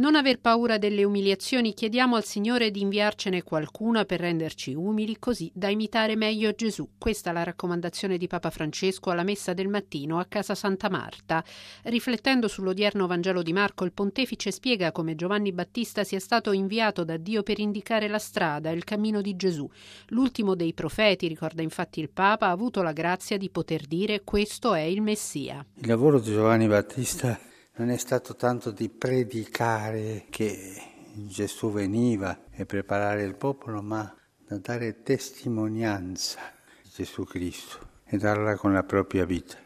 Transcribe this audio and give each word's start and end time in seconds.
Non 0.00 0.14
aver 0.14 0.40
paura 0.40 0.78
delle 0.78 1.04
umiliazioni, 1.04 1.74
chiediamo 1.74 2.16
al 2.16 2.24
Signore 2.24 2.70
di 2.70 2.80
inviarcene 2.80 3.42
qualcuna 3.42 4.06
per 4.06 4.20
renderci 4.20 4.72
umili, 4.72 5.18
così 5.18 5.50
da 5.54 5.68
imitare 5.68 6.16
meglio 6.16 6.52
Gesù. 6.52 6.92
Questa 6.96 7.28
è 7.28 7.32
la 7.34 7.42
raccomandazione 7.42 8.16
di 8.16 8.26
Papa 8.26 8.48
Francesco 8.48 9.10
alla 9.10 9.24
messa 9.24 9.52
del 9.52 9.68
mattino 9.68 10.18
a 10.18 10.24
casa 10.24 10.54
Santa 10.54 10.88
Marta. 10.88 11.44
Riflettendo 11.82 12.48
sull'odierno 12.48 13.06
Vangelo 13.06 13.42
di 13.42 13.52
Marco, 13.52 13.84
il 13.84 13.92
pontefice 13.92 14.50
spiega 14.50 14.90
come 14.90 15.16
Giovanni 15.16 15.52
Battista 15.52 16.02
sia 16.02 16.18
stato 16.18 16.52
inviato 16.52 17.04
da 17.04 17.18
Dio 17.18 17.42
per 17.42 17.58
indicare 17.58 18.08
la 18.08 18.18
strada, 18.18 18.70
il 18.70 18.84
cammino 18.84 19.20
di 19.20 19.36
Gesù. 19.36 19.68
L'ultimo 20.06 20.54
dei 20.54 20.72
profeti, 20.72 21.28
ricorda 21.28 21.60
infatti 21.60 22.00
il 22.00 22.08
Papa, 22.08 22.46
ha 22.46 22.52
avuto 22.52 22.80
la 22.80 22.92
grazia 22.92 23.36
di 23.36 23.50
poter 23.50 23.84
dire 23.84 24.22
questo 24.24 24.72
è 24.72 24.80
il 24.80 25.02
Messia. 25.02 25.62
Il 25.74 25.88
lavoro 25.88 26.20
di 26.20 26.32
Giovanni 26.32 26.66
Battista 26.68 27.38
non 27.80 27.88
è 27.88 27.96
stato 27.96 28.36
tanto 28.36 28.72
di 28.72 28.90
predicare 28.90 30.26
che 30.28 30.82
Gesù 31.14 31.72
veniva 31.72 32.38
e 32.50 32.66
preparare 32.66 33.22
il 33.22 33.36
popolo, 33.36 33.80
ma 33.80 34.14
da 34.46 34.58
dare 34.58 35.02
testimonianza 35.02 36.40
di 36.82 36.90
Gesù 36.90 37.24
Cristo 37.24 37.78
e 38.04 38.18
darla 38.18 38.56
con 38.56 38.74
la 38.74 38.82
propria 38.82 39.24
vita. 39.24 39.56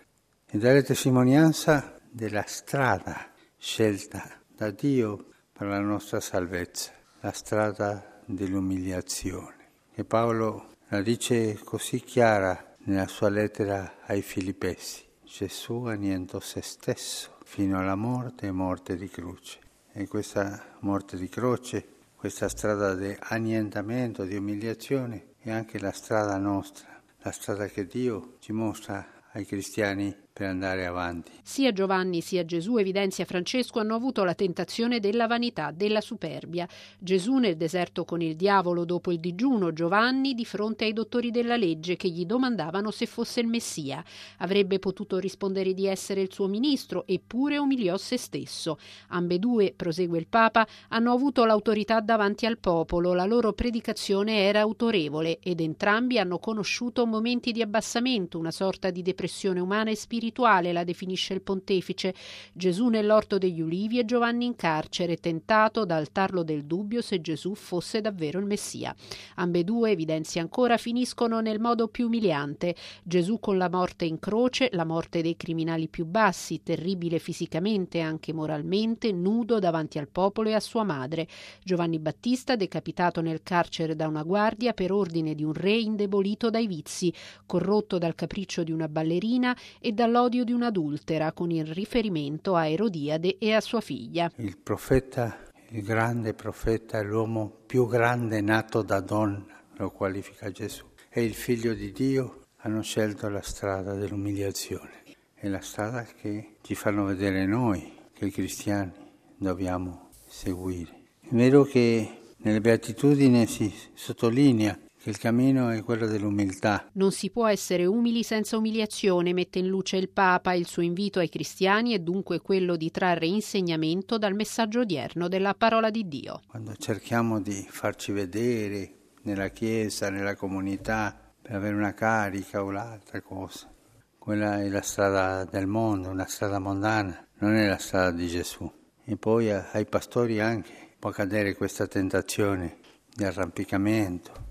E 0.46 0.58
dare 0.58 0.84
testimonianza 0.84 1.98
della 2.08 2.44
strada 2.46 3.32
scelta 3.58 4.22
da 4.46 4.70
Dio 4.70 5.30
per 5.52 5.66
la 5.66 5.80
nostra 5.80 6.20
salvezza, 6.20 6.92
la 7.18 7.32
strada 7.32 8.20
dell'umiliazione. 8.26 9.70
E 9.92 10.04
Paolo 10.04 10.68
la 10.90 11.02
dice 11.02 11.58
così 11.64 11.98
chiara 11.98 12.76
nella 12.84 13.08
sua 13.08 13.28
lettera 13.28 13.96
ai 14.06 14.22
Filippesi. 14.22 15.02
Gesù 15.24 15.86
annientò 15.86 16.38
se 16.38 16.62
stesso 16.62 17.33
fino 17.44 17.78
alla 17.78 17.94
morte 17.94 18.50
morte 18.50 18.96
di 18.96 19.08
croce. 19.08 19.60
E 19.92 20.08
questa 20.08 20.76
morte 20.80 21.16
di 21.16 21.28
croce, 21.28 21.86
questa 22.16 22.48
strada 22.48 22.94
di 22.94 23.16
annientamento, 23.18 24.24
di 24.24 24.34
umiliazione, 24.34 25.34
è 25.38 25.50
anche 25.50 25.78
la 25.78 25.92
strada 25.92 26.36
nostra, 26.36 27.00
la 27.18 27.30
strada 27.30 27.66
che 27.66 27.86
Dio 27.86 28.36
ci 28.40 28.52
mostra 28.52 29.06
ai 29.32 29.46
cristiani 29.46 30.23
per 30.34 30.48
andare 30.48 30.84
avanti. 30.84 31.30
Sia 31.44 31.72
Giovanni 31.72 32.20
sia 32.20 32.44
Gesù, 32.44 32.76
evidenzia 32.76 33.24
Francesco, 33.24 33.78
hanno 33.78 33.94
avuto 33.94 34.24
la 34.24 34.34
tentazione 34.34 34.98
della 34.98 35.28
vanità, 35.28 35.70
della 35.70 36.00
superbia. 36.00 36.66
Gesù 36.98 37.36
nel 37.36 37.56
deserto 37.56 38.04
con 38.04 38.20
il 38.20 38.34
diavolo 38.34 38.84
dopo 38.84 39.12
il 39.12 39.20
digiuno, 39.20 39.72
Giovanni 39.72 40.34
di 40.34 40.44
fronte 40.44 40.86
ai 40.86 40.92
dottori 40.92 41.30
della 41.30 41.56
legge 41.56 41.94
che 41.94 42.08
gli 42.08 42.26
domandavano 42.26 42.90
se 42.90 43.06
fosse 43.06 43.38
il 43.38 43.46
Messia. 43.46 44.02
Avrebbe 44.38 44.80
potuto 44.80 45.18
rispondere 45.18 45.72
di 45.72 45.86
essere 45.86 46.22
il 46.22 46.32
suo 46.32 46.48
ministro, 46.48 47.04
eppure 47.06 47.56
umiliò 47.56 47.96
se 47.96 48.16
stesso. 48.16 48.78
Ambedue, 49.10 49.72
prosegue 49.76 50.18
il 50.18 50.26
Papa, 50.26 50.66
hanno 50.88 51.12
avuto 51.12 51.44
l'autorità 51.44 52.00
davanti 52.00 52.44
al 52.44 52.58
popolo, 52.58 53.14
la 53.14 53.24
loro 53.24 53.52
predicazione 53.52 54.38
era 54.38 54.62
autorevole 54.62 55.38
ed 55.40 55.60
entrambi 55.60 56.18
hanno 56.18 56.40
conosciuto 56.40 57.06
momenti 57.06 57.52
di 57.52 57.62
abbassamento, 57.62 58.36
una 58.36 58.50
sorta 58.50 58.90
di 58.90 59.02
depressione 59.02 59.60
umana 59.60 59.90
e 59.90 59.94
spirituale 59.94 60.22
spirituale, 60.24 60.72
la 60.72 60.84
definisce 60.84 61.34
il 61.34 61.42
pontefice. 61.42 62.14
Gesù 62.52 62.88
nell'orto 62.88 63.36
degli 63.36 63.60
ulivi 63.60 63.98
e 63.98 64.04
Giovanni 64.04 64.46
in 64.46 64.56
carcere, 64.56 65.16
tentato 65.16 65.84
dal 65.84 66.10
tarlo 66.12 66.42
del 66.42 66.64
dubbio 66.64 67.02
se 67.02 67.20
Gesù 67.20 67.54
fosse 67.54 68.00
davvero 68.00 68.38
il 68.38 68.46
Messia. 68.46 68.94
Ambedue, 69.36 69.90
evidenzia 69.90 70.40
ancora, 70.40 70.78
finiscono 70.78 71.40
nel 71.40 71.60
modo 71.60 71.88
più 71.88 72.06
umiliante. 72.06 72.74
Gesù 73.02 73.38
con 73.38 73.58
la 73.58 73.68
morte 73.68 74.06
in 74.06 74.18
croce, 74.18 74.70
la 74.72 74.84
morte 74.84 75.20
dei 75.20 75.36
criminali 75.36 75.88
più 75.88 76.06
bassi, 76.06 76.62
terribile 76.62 77.18
fisicamente 77.18 77.98
e 77.98 78.02
anche 78.02 78.32
moralmente, 78.32 79.12
nudo 79.12 79.58
davanti 79.58 79.98
al 79.98 80.08
popolo 80.08 80.48
e 80.48 80.54
a 80.54 80.60
sua 80.60 80.84
madre. 80.84 81.28
Giovanni 81.62 81.98
Battista 81.98 82.56
decapitato 82.56 83.20
nel 83.20 83.42
carcere 83.42 83.94
da 83.94 84.08
una 84.08 84.22
guardia 84.22 84.72
per 84.72 84.90
ordine 84.90 85.34
di 85.34 85.44
un 85.44 85.52
re 85.52 85.76
indebolito 85.76 86.48
dai 86.48 86.66
vizi, 86.66 87.12
corrotto 87.44 87.98
dal 87.98 88.14
capriccio 88.14 88.62
di 88.62 88.72
una 88.72 88.88
ballerina 88.88 89.56
e 89.80 89.92
dal 89.92 90.13
dall'odio 90.14 90.44
di 90.44 90.52
un'adultera 90.52 91.32
con 91.32 91.50
il 91.50 91.66
riferimento 91.66 92.54
a 92.54 92.68
Erodiade 92.68 93.36
e 93.36 93.52
a 93.52 93.60
sua 93.60 93.80
figlia. 93.80 94.30
Il 94.36 94.56
profeta, 94.58 95.50
il 95.70 95.82
grande 95.82 96.34
profeta, 96.34 97.02
l'uomo 97.02 97.52
più 97.66 97.88
grande 97.88 98.40
nato 98.40 98.82
da 98.82 99.00
donna, 99.00 99.44
lo 99.76 99.90
qualifica 99.90 100.52
Gesù, 100.52 100.84
e 101.10 101.24
il 101.24 101.34
figlio 101.34 101.74
di 101.74 101.90
Dio 101.90 102.44
hanno 102.58 102.80
scelto 102.82 103.28
la 103.28 103.42
strada 103.42 103.94
dell'umiliazione. 103.94 105.02
È 105.34 105.48
la 105.48 105.60
strada 105.60 106.04
che 106.04 106.58
ci 106.62 106.76
fanno 106.76 107.04
vedere 107.04 107.44
noi, 107.44 107.92
che 108.12 108.26
i 108.26 108.30
cristiani 108.30 108.92
dobbiamo 109.36 110.10
seguire. 110.28 110.92
È 111.22 111.34
vero 111.34 111.64
che 111.64 112.20
nelle 112.36 112.60
beatitudini 112.60 113.48
si 113.48 113.74
sottolinea 113.94 114.78
il 115.10 115.18
cammino 115.18 115.68
è 115.68 115.82
quello 115.82 116.06
dell'umiltà. 116.06 116.88
Non 116.92 117.12
si 117.12 117.30
può 117.30 117.46
essere 117.46 117.84
umili 117.84 118.22
senza 118.22 118.56
umiliazione, 118.56 119.32
mette 119.32 119.58
in 119.58 119.66
luce 119.66 119.96
il 119.96 120.08
Papa. 120.08 120.54
Il 120.54 120.66
suo 120.66 120.82
invito 120.82 121.18
ai 121.18 121.28
cristiani 121.28 121.92
è 121.92 121.98
dunque 121.98 122.40
quello 122.40 122.76
di 122.76 122.90
trarre 122.90 123.26
insegnamento 123.26 124.16
dal 124.16 124.34
messaggio 124.34 124.80
odierno 124.80 125.28
della 125.28 125.54
parola 125.54 125.90
di 125.90 126.08
Dio. 126.08 126.40
Quando 126.48 126.74
cerchiamo 126.76 127.40
di 127.40 127.66
farci 127.68 128.12
vedere 128.12 128.92
nella 129.22 129.48
Chiesa, 129.48 130.10
nella 130.10 130.36
comunità, 130.36 131.18
per 131.40 131.56
avere 131.56 131.74
una 131.74 131.92
carica 131.92 132.62
o 132.62 132.70
l'altra 132.70 133.20
cosa, 133.20 133.70
quella 134.18 134.62
è 134.62 134.68
la 134.68 134.80
strada 134.80 135.44
del 135.44 135.66
mondo, 135.66 136.08
una 136.08 136.26
strada 136.26 136.58
mondana, 136.58 137.26
non 137.40 137.54
è 137.54 137.66
la 137.66 137.76
strada 137.76 138.10
di 138.10 138.26
Gesù. 138.26 138.70
E 139.04 139.16
poi 139.16 139.50
ai 139.50 139.84
pastori 139.84 140.40
anche 140.40 140.72
può 140.98 141.10
cadere 141.10 141.54
questa 141.54 141.86
tentazione 141.86 142.78
di 143.14 143.24
arrampicamento, 143.24 144.43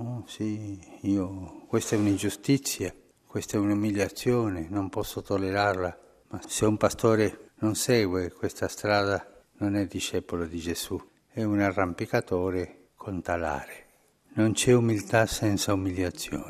Oh, 0.00 0.22
sì, 0.28 0.78
io, 1.00 1.64
questa 1.66 1.96
è 1.96 1.98
un'ingiustizia, 1.98 2.94
questa 3.26 3.56
è 3.56 3.60
un'umiliazione, 3.60 4.68
non 4.70 4.88
posso 4.90 5.22
tollerarla. 5.22 5.98
Ma 6.28 6.40
se 6.46 6.66
un 6.66 6.76
pastore 6.76 7.50
non 7.56 7.74
segue 7.74 8.30
questa 8.30 8.68
strada, 8.68 9.26
non 9.54 9.74
è 9.74 9.86
discepolo 9.86 10.44
di 10.44 10.58
Gesù, 10.58 10.96
è 11.26 11.42
un 11.42 11.58
arrampicatore 11.58 12.90
con 12.94 13.20
talare. 13.22 13.86
Non 14.34 14.52
c'è 14.52 14.72
umiltà 14.72 15.26
senza 15.26 15.72
umiliazioni. 15.72 16.46